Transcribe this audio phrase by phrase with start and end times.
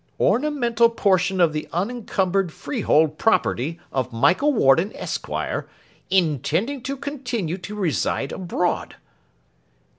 [0.19, 5.69] "ornamental portion of the unencumbered freehold property of Michael Warden, Esquire,
[6.09, 8.95] intending to continue to reside abroad"!